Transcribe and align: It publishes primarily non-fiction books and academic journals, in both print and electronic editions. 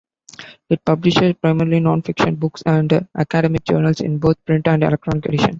It 0.67 0.83
publishes 0.83 1.35
primarily 1.39 1.79
non-fiction 1.79 2.33
books 2.33 2.63
and 2.65 3.07
academic 3.15 3.63
journals, 3.63 3.99
in 4.01 4.17
both 4.17 4.43
print 4.45 4.67
and 4.67 4.83
electronic 4.83 5.27
editions. 5.27 5.49